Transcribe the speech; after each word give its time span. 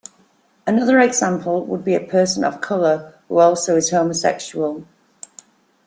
Another 0.65 0.99
example 0.99 1.63
would 1.67 1.85
be 1.85 1.93
a 1.93 1.99
person 1.99 2.43
of 2.43 2.59
color 2.59 3.13
who 3.27 3.37
also 3.37 3.75
is 3.75 3.91
homosexual. 3.91 4.87